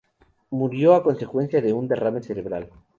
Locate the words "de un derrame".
1.61-2.23